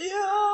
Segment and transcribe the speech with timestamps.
[0.00, 0.49] 英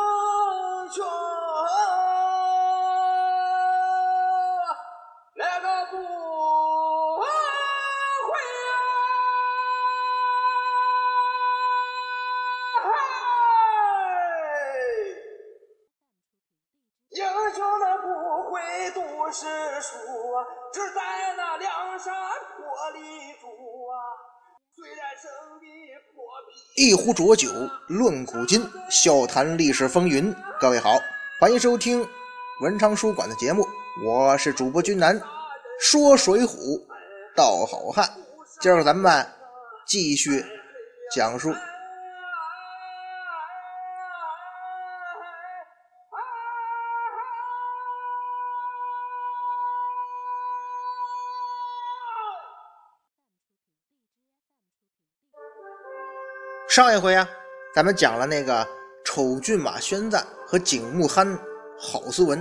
[26.78, 27.48] 一壶浊酒
[27.86, 30.30] 论古今，笑谈历史风云。
[30.60, 31.00] 各位好，
[31.40, 32.06] 欢迎收听
[32.60, 33.66] 文昌书馆的节目，
[34.04, 35.18] 我是主播君南，
[35.80, 36.78] 说水浒
[37.34, 38.06] 道好汉。
[38.60, 39.26] 今儿个咱们
[39.86, 40.44] 继续
[41.14, 41.50] 讲述
[56.76, 57.26] 上一回啊，
[57.74, 58.68] 咱们讲了那个
[59.02, 61.26] 丑骏马宣赞和景木憨
[61.78, 62.38] 郝思文。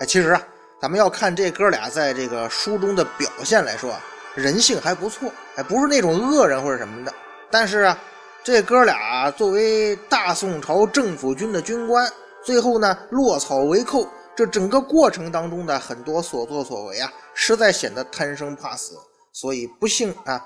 [0.00, 0.42] 哎，其实啊，
[0.82, 4.00] 咱们要看这哥俩在这个书中的表现来说啊，
[4.34, 7.14] 人性还不错，哎，不是那种恶人或者什么的。
[7.48, 7.96] 但是啊，
[8.42, 12.12] 这哥俩作为大宋朝政府军的军官，
[12.42, 18.96] 最后呢落草为寇，这整个过程当中的很多所作所为啊，实在显得贪生怕死，
[19.32, 20.44] 所以不幸啊，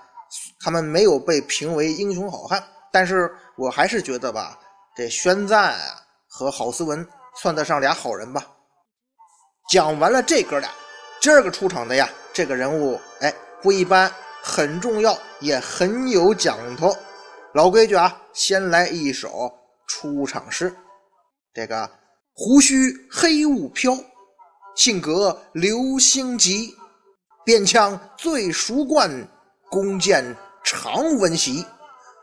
[0.60, 2.62] 他们没有被评为英雄好汉。
[2.94, 4.56] 但是我还是觉得吧，
[4.94, 5.96] 这宣赞啊
[6.28, 7.04] 和郝思文
[7.42, 8.46] 算得上俩好人吧。
[9.68, 10.70] 讲完了这哥俩，
[11.20, 14.08] 今儿个出场的呀，这个人物哎不一般，
[14.44, 16.96] 很重要，也很有讲头。
[17.54, 19.52] 老规矩啊，先来一首
[19.88, 20.72] 出场诗。
[21.52, 21.90] 这个
[22.32, 23.92] 胡须黑雾飘，
[24.76, 26.72] 性格流星急，
[27.44, 29.10] 便枪最熟惯，
[29.68, 30.24] 弓箭
[30.62, 31.66] 常闻习。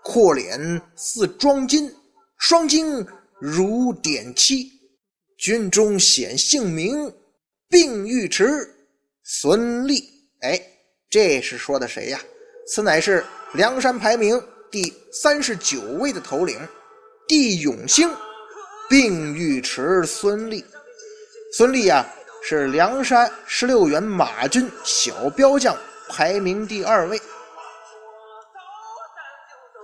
[0.03, 1.93] 阔脸似装金，
[2.37, 3.05] 双睛
[3.39, 4.71] 如点漆。
[5.37, 7.11] 军中显姓名，
[7.67, 8.45] 并尉迟
[9.23, 10.03] 孙立。
[10.41, 10.61] 哎，
[11.09, 12.21] 这是说的谁呀？
[12.67, 14.39] 此乃是梁山排名
[14.69, 16.59] 第三十九位的头领，
[17.27, 18.07] 帝永兴，
[18.87, 20.63] 并尉迟孙立。
[21.53, 22.05] 孙立呀，
[22.43, 25.75] 是梁山十六员马军小标将，
[26.07, 27.19] 排名第二位。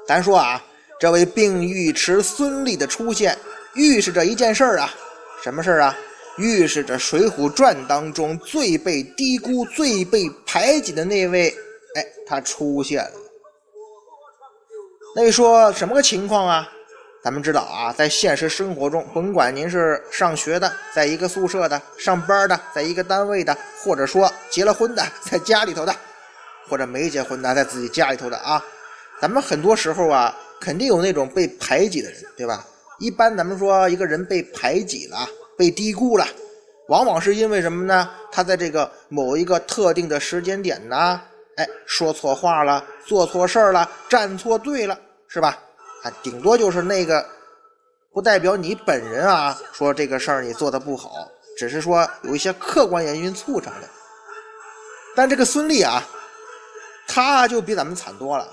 [0.08, 0.64] 咱说啊，
[1.00, 3.38] 这位病尉迟孙立的出现，
[3.74, 4.90] 预示着一件事儿啊，
[5.44, 5.98] 什么事儿啊？
[6.38, 11.50] 预示着《水浒传》当中最被低估、最被排挤的那位，
[11.96, 13.12] 哎，他出现了。
[15.16, 16.70] 那你说什么个情况啊？
[17.24, 23.54] 咱们知道啊，在现实生活中，甭管您是上学的，在一个宿舍的；上班的，在一个单位的；
[23.84, 25.92] 或者说结了婚的，在家里头的；
[26.70, 28.64] 或者没结婚的，在自己家里头的啊。
[29.20, 32.66] 咱们很多时候啊，肯定有那种被排挤的人，对吧？
[33.00, 36.26] 一般咱们说一个人被排挤了、被低估了，
[36.88, 38.10] 往往是因为什么呢？
[38.32, 41.22] 他在这个某一个特定的时间点呢，
[41.58, 45.58] 哎，说错话了，做错事儿了，站错队了，是吧？
[46.04, 47.26] 啊，顶多就是那个，
[48.14, 53.88] 不代表你本人啊，说这个事儿你做的不好，只是说有一些客观原因促成的。
[55.16, 56.04] 但这个孙俪啊，
[57.08, 58.48] 他就比咱们惨多了。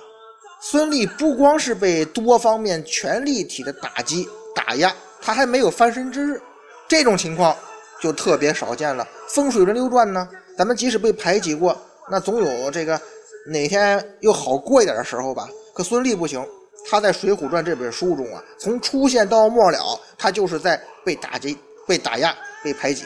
[0.71, 6.41] 孙俪不光是被多方面全力体的打击打压，他还没有翻身之日，
[6.89, 7.55] 这种情况
[8.01, 9.07] 就特别少见了。
[9.29, 10.27] 风水轮流转呢，
[10.57, 11.79] 咱们即使被排挤过，
[12.11, 12.99] 那总有这个
[13.47, 15.47] 哪天又好过一点的时候吧。
[15.75, 16.43] 可孙俪不行，
[16.89, 23.05] 他在《水浒传》这本书中啊，从出现到末了，他就是在被打击、被打压、被排挤，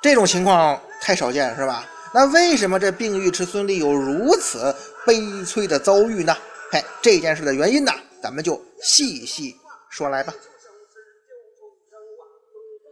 [0.00, 1.84] 这种情况太少见，是吧？
[2.12, 4.74] 那为什么这病尉迟孙立有如此
[5.06, 6.34] 悲催的遭遇呢？
[6.70, 7.92] 嘿，这件事的原因呢，
[8.22, 9.54] 咱们就细细
[9.90, 10.32] 说来吧。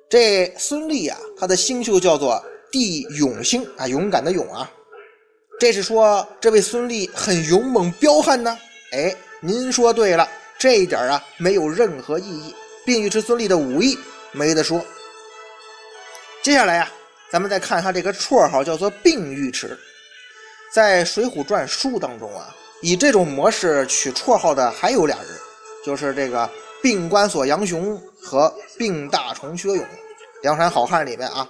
[0.09, 4.71] 这孙立啊，他的星宿叫做地勇星啊，勇敢的勇啊。
[5.59, 8.57] 这是说这位孙立很勇猛彪悍呢？
[8.93, 10.29] 哎，您说对了，
[10.59, 12.55] 这一点啊没有任何意义。
[12.85, 13.99] 并尉迟孙立的武艺
[14.33, 14.85] 没得说。
[16.43, 16.93] 接下来呀。
[17.31, 19.77] 咱们再看他这个绰号叫做病尉迟，
[20.73, 25.29] 在《水浒传》书当中啊，以这种模式取绰号的还有俩人，
[25.85, 26.49] 就是这个
[26.81, 29.85] 病关索杨雄和病大虫薛勇，
[30.43, 31.49] 梁山好汉里面啊。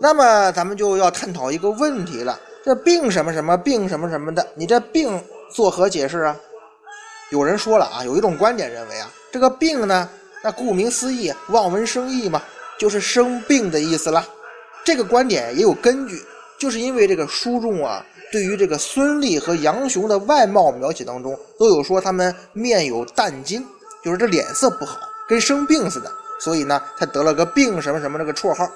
[0.00, 5.20] 那么咱们就要探讨一个问题了：这病什么什么病什么什么的，你这病
[5.52, 6.36] 作何解释啊？
[7.30, 10.08] 有人说了啊，有一种观点认为啊，这个病呢，
[10.44, 12.40] 那顾名思义，望文生义嘛。
[12.78, 14.24] 就是生病的意思了，
[14.84, 16.22] 这个观点也有根据，
[16.58, 23.66] 就是因为这个书中啊，对于这个孙俪和杨雄的外貌描写当中，都有说他们面有淡金，
[24.04, 24.96] 就是这脸色不好，
[25.28, 26.10] 跟生病似的，
[26.40, 28.70] 所以呢，他得了个病什么什么这个绰号。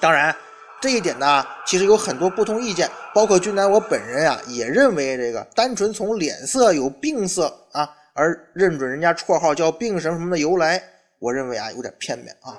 [0.00, 0.34] 当然，
[0.80, 10.82] 这一点呢，其实有很多不同意见，包括君南我本人啊，也认为这个单纯从脸色有病色啊而认准人家绰号叫病什么什么的由来，
[11.18, 12.58] 我认为啊有点片面啊。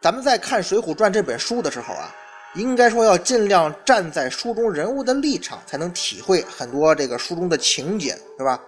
[0.00, 2.14] 咱们在看《水浒传》这本书的时候啊，
[2.54, 8.62] 应该说要尽量站在书中人物的立场，才能体会很多这个书中的情节，是吧？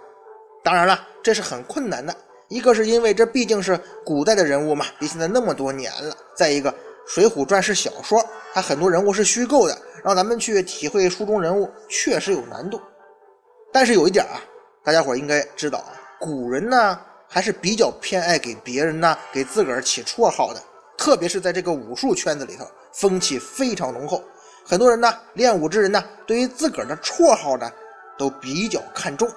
[0.63, 2.15] 当然了，这是很困难的。
[2.49, 6.71] 一个是因为这毕竟是古代的人物嘛，离现在那么多年了；再一个。
[7.13, 8.23] 《水浒传》是小说，
[8.53, 12.79] 它很多人物是虚构的，让咱们去体会书中人物确实有难度。
[13.73, 14.39] 但是有一点啊，
[14.83, 15.83] 大家伙应该知道，
[16.19, 16.99] 古人呢
[17.33, 20.61] 还是比较偏爱给别人呢给自个儿起绰号的，
[20.97, 24.21] 特别是在这个武术圈子里头，风气非常浓厚。
[24.65, 27.71] 很多人呢练武之人呢，对于自个儿的绰号呢
[28.17, 29.29] 都比较看重。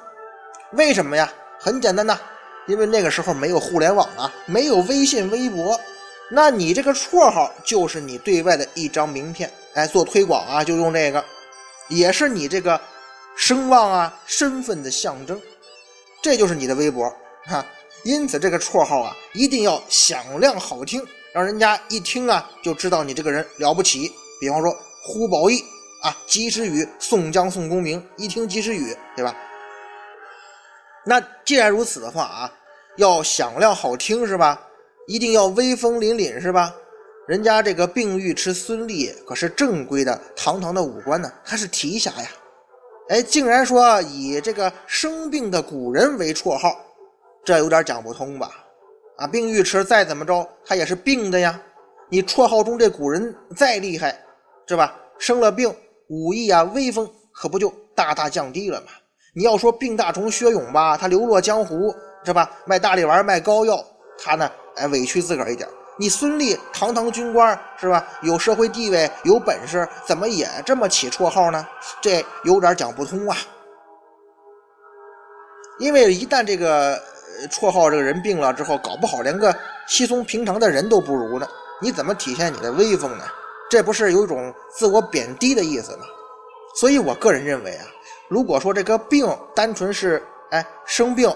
[0.73, 1.33] 为什么呀？
[1.61, 2.19] 很简单呐，
[2.67, 5.79] 因为那个时候没有互联网啊，没有微信、微博。
[6.33, 11.25] 那你这个绰号就是你对外的一张名片，哎，做推广啊就用这个，
[11.89, 12.81] 也是你这个
[13.37, 15.41] 声望啊身份的象征，
[16.21, 17.09] 这就是你的微博
[17.45, 17.65] 哈。
[18.05, 21.03] 因此这个绰号啊一定要响亮好听，
[21.33, 24.13] 让人家一听啊就知道你这个人了不起。
[24.41, 25.63] 比方说呼保义
[26.03, 29.35] 啊，及时雨，宋江宋公明，一听及时雨，对吧？
[31.07, 32.53] 那既然如此的话啊，
[32.97, 34.61] 要响亮好听是吧？
[35.07, 36.75] 一定要威风凛凛是吧？
[37.27, 42.29] 人家这个病尉迟孙立可是正规的堂堂的武官呢，他是提辖呀。
[43.09, 46.77] 哎，竟然说以这个生病的古人为绰号，
[47.45, 48.51] 这有点讲不通吧？
[49.19, 51.61] 啊，病尉迟再怎么着，他也是病的呀。
[52.09, 54.19] 你绰号中这古人再厉害，
[54.67, 54.95] 是吧？
[55.19, 55.75] 生了病，
[56.09, 58.89] 武艺啊威风可不就大大降低了吗？
[59.35, 61.95] 你要说病大虫薛勇吧，他流落江湖
[62.25, 62.51] 是吧？
[62.65, 63.85] 卖大力丸，卖膏药，
[64.19, 64.51] 他呢？
[64.77, 65.69] 哎，委屈自个儿一点。
[65.97, 68.05] 你孙立堂堂军官是吧？
[68.23, 71.65] 有社会地位，有本事，怎么也这么起绰号呢？
[72.01, 73.37] 这有点讲不通啊。
[75.79, 77.01] 因为一旦这个
[77.51, 79.55] 绰号这个人病了之后，搞不好连个
[79.87, 81.47] 稀松平常的人都不如呢。
[81.81, 83.25] 你怎么体现你的威风呢？
[83.71, 86.05] 这不是有一种自我贬低的意思吗？
[86.77, 87.87] 所以我个人认为啊，
[88.29, 91.29] 如果说这个病单纯是哎生病，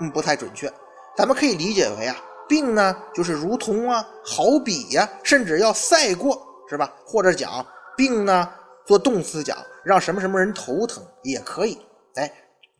[0.00, 0.72] 嗯，不太准确。
[1.16, 2.16] 咱们可以理解为啊。
[2.48, 6.36] 病呢，就是如同啊，好比呀，甚至要赛过，
[6.68, 6.92] 是吧？
[7.04, 7.64] 或者讲
[7.96, 8.48] 病呢，
[8.84, 11.78] 做动词讲，让什么什么人头疼也可以。
[12.16, 12.32] 哎，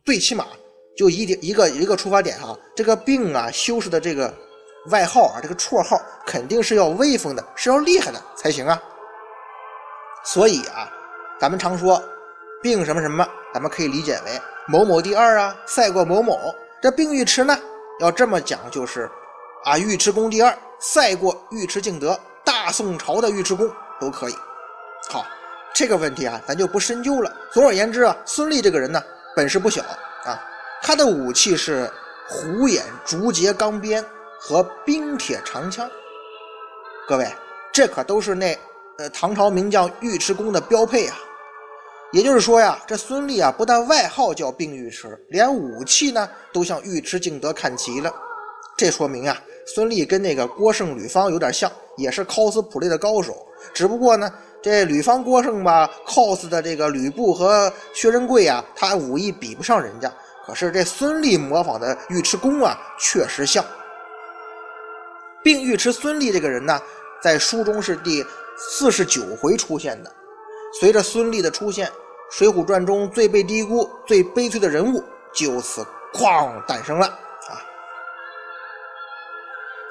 [0.03, 0.45] 最起码
[0.95, 4.33] 就一点一个一个出发点哈，这个病啊，修饰的这个
[4.87, 8.81] 外号啊，这个绰号肯定是要威风的，是要厉害的才行啊。
[10.23, 10.91] 所以啊，
[11.39, 12.01] 咱们常说
[12.61, 16.53] 病什么什么，咱们可以理解为某某第二啊，赛过某某。
[16.81, 17.57] 这病尉迟呢，
[17.99, 19.09] 要这么讲就是。
[19.63, 24.35] 啊，尉迟恭第二，赛过尉迟敬德，大宋朝的尉迟恭都可以。
[25.07, 25.25] 好，
[25.73, 27.31] 这个问题啊，咱就不深究了。
[27.51, 29.01] 总而言之啊，孙立这个人呢，
[29.35, 29.83] 本事不小
[30.25, 30.41] 啊。
[30.81, 31.89] 他的武器是
[32.27, 34.03] 虎眼竹节钢鞭
[34.39, 35.89] 和冰铁长枪。
[37.07, 37.27] 各位，
[37.71, 38.57] 这可都是那
[38.97, 41.17] 呃唐朝名将尉迟恭的标配啊。
[42.11, 48.13] 也就是说呀，这孙立啊，不但外号叫病尉迟，连武器呢都向尉迟敬德看齐了。
[48.75, 49.39] 这说明啊。
[49.67, 53.45] 孙立跟那个郭胜、吕方有点像，也是 cos 普类的高手。
[53.73, 54.29] 只不过呢，
[54.61, 60.11] 这吕方、郭胜吧，cos 的这个吕布和薛仁贵啊，他武艺比不上人家。
[60.45, 63.63] 可是这孙立模仿的尉迟恭啊，确实像。
[65.43, 66.79] 并尉迟孙立这个人呢，
[67.21, 68.25] 在书中是第
[68.57, 70.11] 四十九回出现的。
[70.79, 71.87] 随着孙立的出现，
[72.29, 77.59] 《水浒传》中最被低估、最悲催的人物就此哐诞生了啊。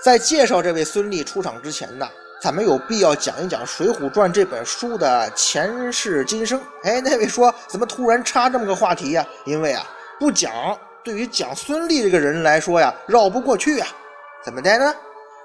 [0.02, 2.08] 在介绍这位孙俪出场之前呢，
[2.40, 6.60] 咱们有必要讲一讲《水浒传》这本书的前世今生。
[6.84, 9.26] 哎，那位说怎么突然插这么个话题呀？
[9.44, 9.86] 因为啊，
[10.20, 13.88] 不讲对于讲孙立这个人来说呀，绕不过去啊。
[14.44, 14.94] 怎么的呢？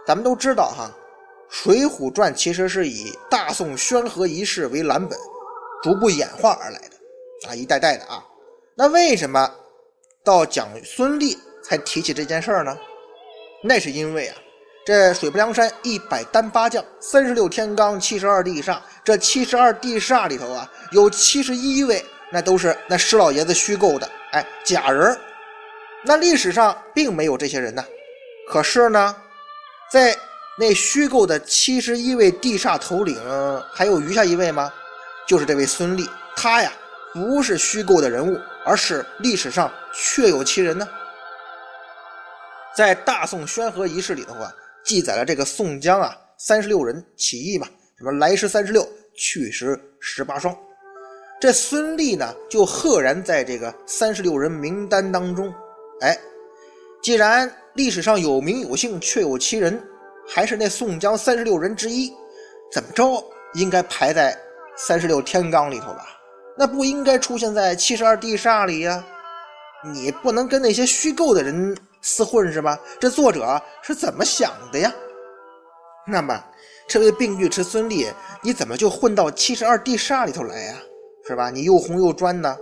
[0.05, 0.91] 咱们都知道哈，
[1.50, 5.17] 《水浒传》其实是以大宋宣和一事为蓝本，
[5.82, 8.24] 逐步演化而来的啊，一代代的啊。
[8.75, 9.50] 那为什么
[10.24, 12.77] 到讲孙立才提起这件事儿呢？
[13.63, 14.36] 那是因为啊。
[14.86, 18.77] 这水泊梁山一百单八将，三十六天罡，七十二地煞。
[19.03, 25.18] 这七十二地煞里头啊，有七十一位，那都是那施老爷子虚构的，哎，假人
[26.04, 27.82] 那历史上并没有这些人呢。
[28.50, 29.15] 可是呢，
[29.89, 30.13] 在
[30.60, 33.18] 那虚构的七十一位地煞头领，
[33.72, 34.72] 还有余下一位吗？
[35.25, 36.70] 就是这位孙立，他呀，
[37.13, 40.86] 不是虚构的人物，而是历史上确有其人呢。
[42.75, 47.65] 在大宋宣和仪式里头啊，记载了这个宋江啊三十六人起义嘛，
[47.98, 50.54] 什么来时三十六，去时十八双。
[51.39, 55.54] 这孙立呢，就赫然在这个三十六人名单当中。
[56.01, 56.18] 哎，
[57.04, 59.82] 既然历史上有名有姓，确有其人，
[60.27, 62.12] 还是那宋江三十六人之一，
[62.72, 63.24] 怎么着
[63.54, 64.36] 应该排在
[64.77, 66.08] 三十六天罡里头吧？
[66.58, 69.04] 那不应该出现在七十二地煞里呀？
[69.84, 72.80] 你不能跟那些虚构的人厮混是吧？
[73.00, 74.92] 这作者是怎么想的呀？
[76.08, 76.44] 那么，
[76.88, 78.08] 这位病尉迟孙立，
[78.42, 80.75] 你怎么就混到七十二地煞里头来呀？
[81.27, 81.50] 是吧？
[81.50, 82.55] 你又红又专呢，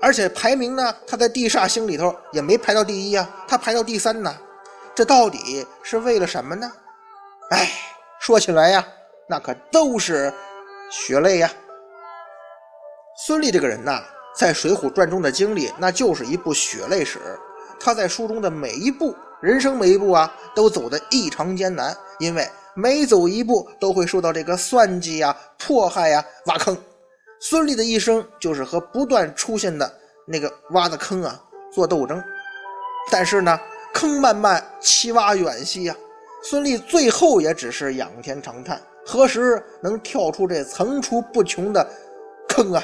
[0.00, 4.34] 而且排名呢，他在地煞星里头也没排到第一呀，他排到第三呢。
[4.94, 6.72] 这到底是为了什么呢？
[7.50, 7.70] 哎，
[8.18, 8.86] 说起来呀，
[9.28, 10.32] 那可都是
[10.90, 11.50] 血泪呀。
[13.26, 14.02] 孙俪这个人呐，
[14.34, 17.18] 在《水浒传》中的经历，那就是一部血泪史。
[17.78, 26.76] 他在书中的每一步，人生每一步啊，都走得异常艰难，因为每走一步都会受到这个算计呀、迫害呀、挖坑。
[27.40, 29.90] 孙俪的一生就是和不断出现的
[30.26, 31.40] 那个挖的坑啊
[31.72, 32.22] 做斗争，
[33.10, 33.58] 但是呢，
[33.94, 35.94] 坑漫漫其挖远兮呀，
[36.42, 41.88] 孙俪最后也只是仰天长叹：何时能跳出这层出不穷的
[42.48, 42.82] 坑啊？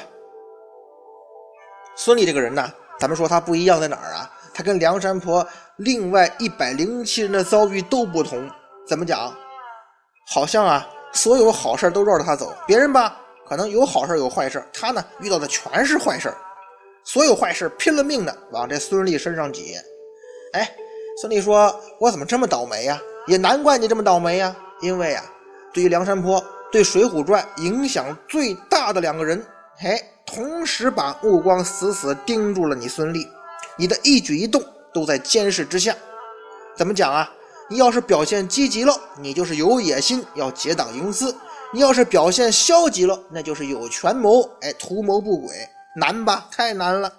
[1.97, 4.31] 孙俪这个人呢，咱们说他不一样在哪儿啊？
[4.53, 5.45] 他跟梁山泊
[5.77, 8.49] 另外一百零七人的遭遇都不同。
[8.87, 9.33] 怎么讲？
[10.27, 13.19] 好像啊，所有好事都绕着他走，别人吧。
[13.47, 16.33] 可能有好事有坏事，他呢遇到的全是坏事，
[17.03, 19.75] 所有坏事拼了命的往这孙俪身上挤。
[20.53, 20.75] 哎，
[21.21, 25.23] 孙俪说：“我怎么这么倒霉呀？”也难怪你这么倒霉呀，因为啊，
[25.73, 29.43] 对于梁山泊、对《水浒传》影响最大的两个人，
[29.79, 33.27] 哎，同时把目光死死盯住了你孙俪，
[33.77, 35.95] 你的一举一动都在监视之下。
[36.75, 37.31] 怎么讲啊？
[37.67, 41.35] 你要是表现积极了，你就是有野心，要结党营私。
[41.75, 45.53] 你要是表现消极了，那就是有权谋，哎，图谋不轨，
[45.97, 46.47] 难吧？
[46.49, 47.13] 太难了。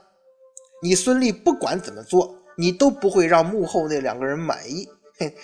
[0.83, 4.89] 你孙俪不管怎么做，你都不会让幕后那两个人满意。
[5.19, 5.37] 嘿，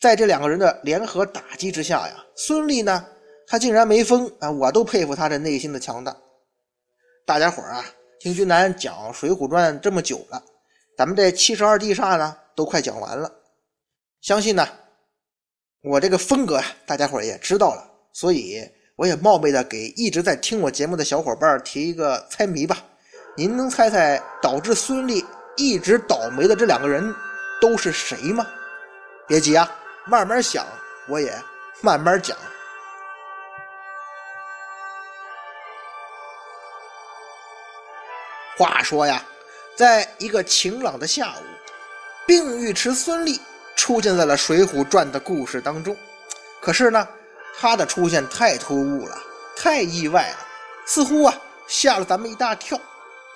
[0.00, 3.04] 在这两个人的联合打击之下呀，孙俪呢，
[3.46, 4.50] 他竟然没疯啊！
[4.50, 6.16] 我都佩服他这内心的强大。
[7.26, 7.84] 大家伙儿啊，
[8.20, 10.42] 听君南讲《水浒传》这么久了，
[10.96, 13.30] 咱们这七十二地煞呢，都快讲完了。
[14.22, 14.66] 相信呢，
[15.82, 17.92] 我这个风格，大家伙儿也知道了。
[18.18, 22.78] 所以，我也冒昧的给一直在听我节目的小伙伴提一个猜谜吧。
[23.36, 25.22] 您能猜猜导致孙俪
[25.54, 27.14] 一直倒霉的这两个人
[27.60, 28.46] 都是谁吗？
[29.28, 29.70] 别急啊，
[30.06, 30.64] 慢慢想，
[31.10, 31.30] 我也
[31.82, 32.34] 慢慢讲。
[38.56, 39.22] 话说呀，
[39.76, 41.44] 在一个晴朗的下午，
[42.26, 43.38] 并尉迟孙俪
[43.76, 45.94] 出现在了《水浒传》的故事当中。
[46.62, 47.06] 可是呢？
[47.58, 49.18] 他的出现太突兀了，
[49.56, 50.36] 太意外了，
[50.86, 51.34] 似乎啊
[51.66, 52.78] 吓了咱们一大跳。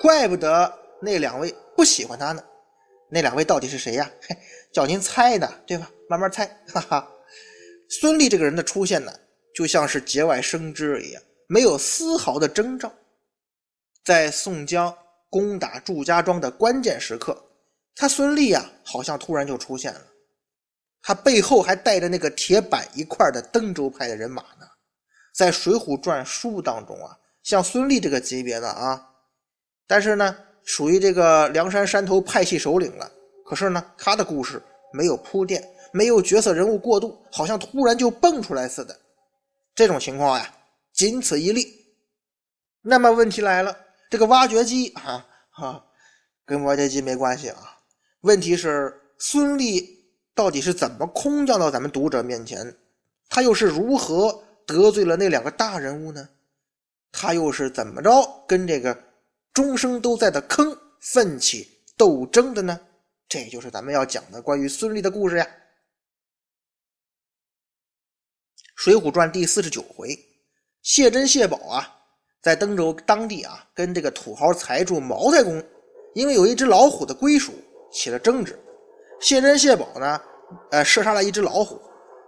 [0.00, 2.42] 怪不得那两位不喜欢他呢。
[3.08, 4.10] 那两位到底是谁呀？
[4.28, 4.36] 嘿，
[4.72, 5.90] 叫您猜呢，对吧？
[6.08, 6.46] 慢慢猜。
[6.72, 7.10] 哈哈，
[7.88, 9.12] 孙俪这个人的出现呢，
[9.54, 12.92] 就像是节外生枝一样，没有丝毫的征兆。
[14.04, 14.96] 在宋江
[15.28, 17.36] 攻打祝家庄的关键时刻，
[17.96, 20.00] 他孙俪啊，好像突然就出现了。
[21.02, 24.66] 他背后还带着那个铁板一块的登州派的人马呢，
[25.34, 29.02] 在《水浒传》书当中啊，像孙俪这个级别的啊，
[29.86, 33.10] 但是呢，属于这个梁山山头派系首领了。
[33.46, 38.94] 可是呢，他的故事没有铺垫，没有角色人物过渡，好像突然就蹦出来似的。
[39.74, 40.54] 这种情况呀，
[40.92, 41.66] 仅此一例。
[42.82, 43.74] 那么问题来了，
[44.10, 45.82] 这个挖掘机啊，哈，
[46.44, 47.78] 跟挖掘机没关系啊。
[48.20, 49.99] 问题是孙俪。
[50.40, 52.74] 到底是怎么空降到咱们读者面前？
[53.28, 56.26] 他又是如何得罪了那两个大人物呢？
[57.12, 58.10] 他又是怎么着
[58.48, 58.98] 跟这个
[59.52, 62.80] 终生都在的坑奋起斗争的呢？
[63.28, 65.44] 这就是咱们要讲的关于孙俪的故事呀。
[68.76, 70.18] 《水浒传》第四十九回，
[70.80, 71.94] 谢珍、谢宝啊，
[72.40, 75.62] 在登州当地啊，跟这个土豪财主毛太公，
[76.14, 77.52] 因为有一只老虎的归属
[77.92, 78.58] 起了争执。
[79.20, 80.18] 谢珍、谢宝呢？
[80.70, 81.80] 呃，射杀了一只老虎，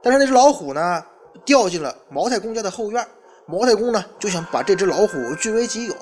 [0.03, 1.05] 但是那只老虎呢，
[1.45, 3.07] 掉进了毛太公家的后院。
[3.47, 5.95] 毛太公呢，就想把这只老虎据为己有，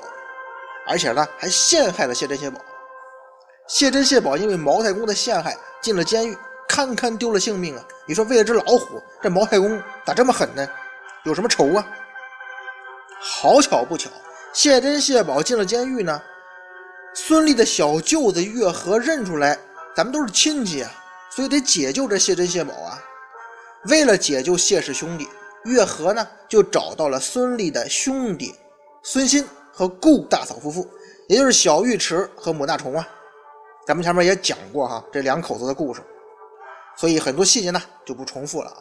[0.87, 2.61] 而且呢，还陷害了谢珍、谢宝。
[3.67, 6.37] 谢珍、谢宝因为毛太公的陷害进了监狱，
[6.69, 7.83] 堪堪丢了性命啊！
[8.05, 10.67] 你说为了只老虎，这毛太公咋这么狠呢？
[11.23, 11.85] 有什么仇啊？
[13.19, 14.09] 好巧不巧，
[14.53, 16.21] 谢珍、谢宝进了监狱呢，
[17.13, 19.57] 孙俪的小舅子月和认出来，
[19.95, 20.91] 咱们都是亲戚啊。
[21.35, 23.01] 所以得解救这谢珍、谢宝啊。
[23.85, 25.27] 为了解救谢氏兄弟，
[25.65, 28.53] 月和呢就找到了孙俪的兄弟
[29.01, 30.87] 孙欣和顾大嫂夫妇，
[31.27, 33.07] 也就是小尉迟和母大虫啊。
[33.87, 36.01] 咱们前面也讲过哈，这两口子的故事，
[36.95, 38.77] 所以很多细节呢就不重复了啊。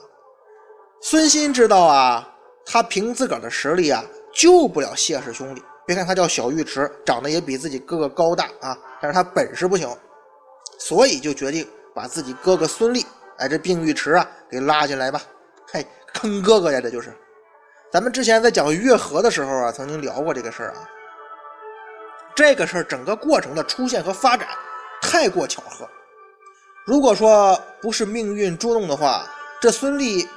[1.00, 2.28] 孙欣知道啊，
[2.66, 4.04] 他凭自个儿的实力啊
[4.34, 5.62] 救不了谢氏兄弟。
[5.86, 9.88] 别看他叫小尉迟，长得也比自己哥哥高大啊，但是他本事不行，
[10.78, 13.04] 所以就决定把自己哥哥孙立，
[13.38, 15.20] 哎，这病尉迟啊给拉进来吧。
[15.72, 17.12] 嘿，坑哥哥呀，这就是。
[17.92, 20.88] 咱们之前在讲月河的时候啊，曾经聊过这个事儿啊。
[22.34, 24.48] 这个事儿整个过程的出现和发展。
[25.02, 25.88] 太过巧合。
[26.86, 29.26] 如果说不是命运捉弄的话，
[29.60, 30.28] 这孙立，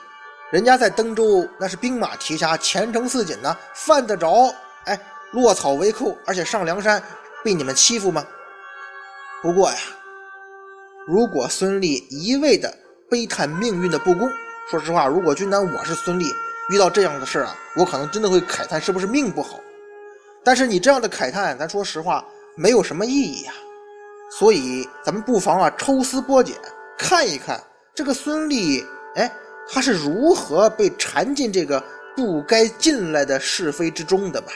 [0.52, 4.54] 人家在登州那是兵马提辖，前程似锦呢，犯得着
[4.86, 5.00] 哎
[5.32, 7.02] 落草为寇，而且上梁山
[7.44, 8.26] 被你们欺负吗？
[9.42, 9.78] 不过呀，
[11.06, 12.74] 如果孙立一味的
[13.10, 14.32] 悲叹命运的不公，
[14.72, 16.26] 说实话，如果君南我是孙立，
[16.70, 19.60] 遇到这样的事啊，我可能真的会慨叹是不是命不好。
[20.46, 22.24] 但是你这样的慨叹，咱说实话，
[22.56, 23.54] 没有什么意义呀。
[24.32, 26.56] 所以，咱们不妨啊抽丝剥茧，
[26.98, 27.62] 看一看
[27.94, 28.84] 这个孙俪，
[29.16, 29.30] 哎，
[29.70, 31.84] 他是如何被缠进这个
[32.16, 34.54] 不该进来的是非之中的吧？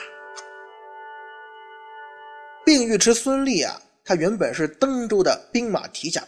[2.66, 6.24] 并尉迟孙俪啊，他原本是登州的兵马提辖，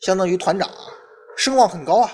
[0.00, 0.88] 相当于团长啊，
[1.36, 2.10] 声望很高啊。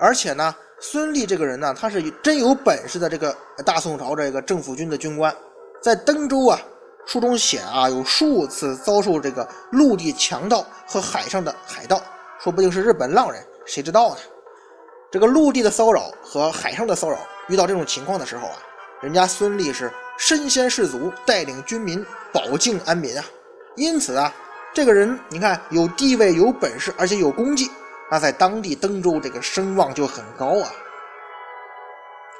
[0.00, 5.34] 而且呢，孙俪这个人呢，他是真有本事的这个大宋朝这个政府军的军官，
[5.82, 6.60] 在登州啊。
[7.06, 11.98] 书中写啊，有数次遭受这个陆地强盗和海上的海盗，
[12.38, 14.16] 说不定是日本浪人，谁知道呢？
[15.10, 18.58] 这个陆地的骚扰和海上的骚扰，遇到这种情况的时候啊，
[19.00, 23.24] 人家孙立是身先士卒，带领军民保境安民啊。
[23.74, 24.30] 因此啊，
[24.78, 27.68] 这个人你看有地位、有本事，而且有功绩，
[28.08, 30.70] 那在当地登州这个声望就很高啊。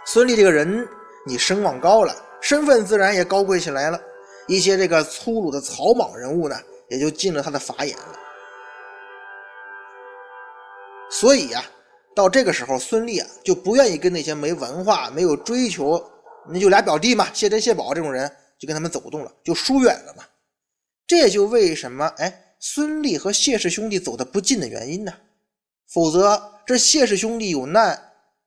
[0.07, 0.87] 孙立这个人，
[1.27, 4.01] 你声望高了，身份自然也高贵起来了。
[4.47, 6.55] 一些这个粗鲁的草莽人物呢，
[6.89, 8.17] 也就进了他的法眼了。
[11.11, 11.61] 所以呀，
[12.15, 16.01] 到这个时候，孙俪啊就不愿意跟那些没文化、没有追求，
[16.49, 20.23] 那就俩表弟嘛，谢珍、谢宝这种人，就跟他们走动了，就疏远了嘛。
[21.09, 25.13] 这就为什么哎，孙俪和谢氏兄弟走的不近的原因呢？
[25.93, 27.99] 否则这谢氏兄弟有难，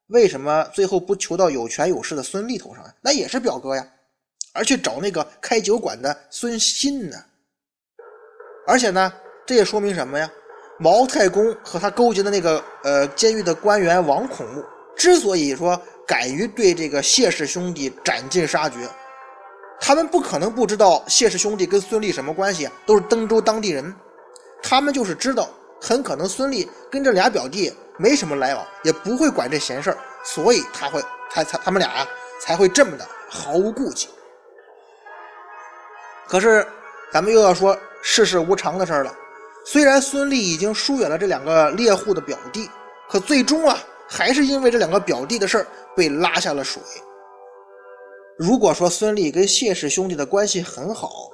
[0.08, 2.93] 为什么最后不求到有权有势的孙俪头上啊？
[3.02, 3.86] 那也是表哥呀。
[4.54, 7.17] 而去找那个开酒馆的孙鑫呢？
[8.67, 9.12] 而且呢，
[9.45, 10.32] 这也说明什么呀？
[10.78, 14.63] 毛太公和他勾结的那个呃监狱的官员王孔木，
[14.95, 18.88] 之所以说敢于对这个谢氏兄弟斩尽杀绝，
[19.84, 22.70] 他们不可能不知道谢氏兄弟跟孙立什么关系？
[22.86, 23.94] 都是登州当地人，
[24.62, 25.50] 他们就是知道
[25.82, 32.08] 很可能孙立跟这俩表弟没什么来往，也不会管这闲事儿，所以他会才才他们俩啊
[32.39, 34.08] 才会这么的毫无顾忌。
[36.28, 36.65] 可是，
[37.12, 39.13] 咱们又要说世事无常的事儿了。
[39.65, 42.70] 虽然孙俪已经疏远了这两个猎户的表弟，
[43.10, 46.82] 可最终啊，还是因为这两个表弟的事儿被拉下了水。
[48.41, 51.30] 如果说孙俪跟谢氏兄弟的关系很好，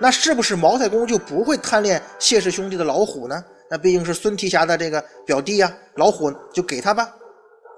[0.00, 3.44] 那是不是毛太公就不会贪恋谢氏兄弟的老虎呢？
[3.70, 7.08] 那毕竟是孙提辖的这个表弟呀，老虎就给他吧。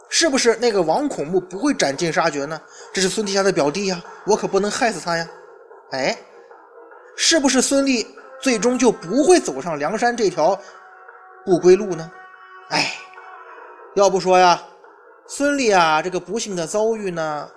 [0.09, 2.59] 是不是那个王孔目不会斩尽杀绝呢？
[2.91, 5.29] 这是孙提辖的表弟呀，我可不能害死他呀。
[5.91, 6.17] 哎。
[7.17, 8.05] 是不是孙俪
[8.41, 10.59] 最终就不会走上梁山这条
[11.45, 12.11] 不归路呢？
[12.71, 12.95] 哎，
[13.95, 14.61] 要不说呀，
[15.27, 17.49] 孙俪啊，这个不幸的遭遇呢，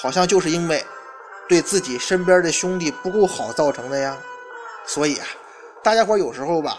[0.00, 0.82] 好像就是因为
[1.46, 4.16] 对自己身边的兄弟不够好造成的呀。
[4.86, 5.26] 所以啊，
[5.82, 6.78] 大家伙有时候吧，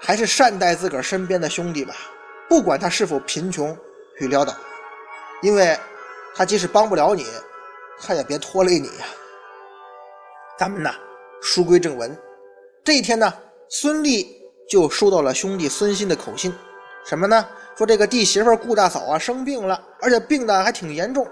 [0.00, 1.94] 还是善待自个儿身边的兄弟吧，
[2.48, 3.76] 不管他是否贫穷
[4.18, 4.52] 与潦倒，
[5.40, 5.78] 因为
[6.34, 7.24] 他即使帮不了你，
[8.00, 9.06] 他也别拖累你呀。
[10.58, 10.92] 咱们呢，
[11.40, 12.16] 书归正文。
[12.82, 13.32] 这一天呢，
[13.68, 14.26] 孙俪
[14.68, 16.52] 就收到了兄弟孙鑫的口信，
[17.06, 17.46] 什么呢？
[17.76, 21.24] 说这个弟媳妇顾大嫂啊生病了，而且病的还挺严重。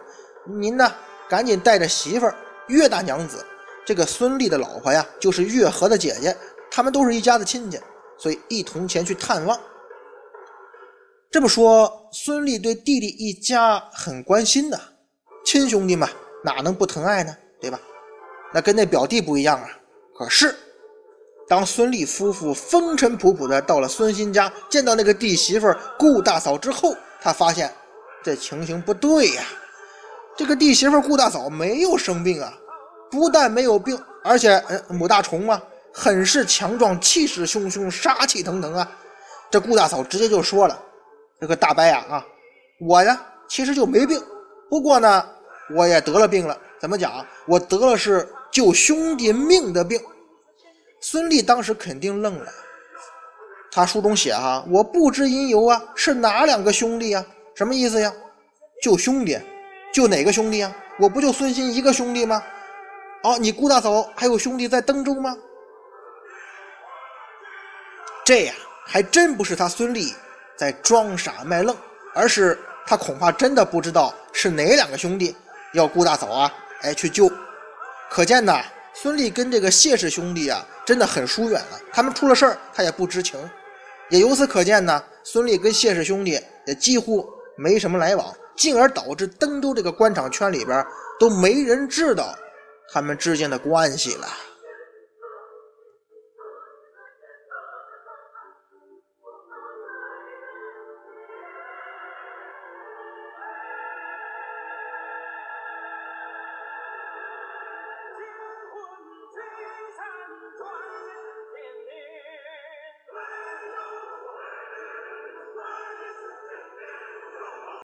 [0.45, 0.95] 您呢，
[1.29, 2.35] 赶紧带着媳妇儿
[2.69, 3.45] 岳大娘子，
[3.85, 6.37] 这个孙俪的老婆呀，就是岳和的姐姐，
[6.71, 7.81] 他们都是一家子亲戚，
[8.19, 9.59] 所以一同前去探望。
[11.31, 14.79] 这么说，孙俪对弟弟一家很关心呐，
[15.45, 16.09] 亲兄弟嘛，
[16.45, 17.37] 哪能不疼爱呢？
[17.61, 17.81] 对吧？
[18.55, 19.69] 那跟那表弟不一样啊！
[20.17, 20.55] 可是，
[21.49, 27.73] 当孙俪夫妇风尘仆仆的到了孙鑫家，见到那个弟媳妇顾大嫂之后，他发现
[28.23, 29.43] 这情形不对呀。
[30.37, 32.53] 这个弟媳妇顾大嫂没有生病啊，
[33.11, 38.91] 不但没有病，而且母大虫啊，很是强壮，气势汹汹，杀气腾腾啊。
[39.51, 40.79] 这顾大嫂直接就说了
[41.41, 42.27] ：“这个大伯呀啊，
[42.81, 43.19] 我呀
[43.49, 44.23] 其实就没病，
[44.69, 45.27] 不过呢
[45.75, 46.59] 我也得了病了。
[46.79, 47.25] 怎么讲？
[47.47, 49.99] 我得了是救兄弟命的病。”
[51.01, 52.47] 孙俪当时肯定愣了。
[53.71, 57.25] 他书中写哈，我不知因由啊，是哪两个兄弟啊？
[57.55, 58.13] 什么意思呀？
[58.83, 59.39] 救兄弟，
[59.97, 60.71] 救哪个兄弟啊？
[60.99, 62.43] 我不就孙兴一个兄弟吗？
[63.23, 65.35] 哦，你顾大嫂还有兄弟在登州吗？
[68.23, 68.53] 这呀，
[68.85, 70.13] 还真不是他孙俪
[70.55, 71.75] 在装傻卖愣，
[72.15, 75.35] 而是他恐怕真的不知道是哪两个兄弟
[75.73, 77.33] 要顾大嫂啊，哎去救。
[78.11, 81.81] 可见呐，孙俪跟这个谢氏兄弟啊，真的很疏远了。
[81.91, 83.41] 他们出了事儿，他也不知情。
[84.11, 90.85] 也由此可见呢，孙俪跟谢氏兄弟也几乎没什么来往，进而导致登州这个官场圈里边
[91.19, 92.35] 都没人知道
[92.93, 94.27] 他们之间的关系了。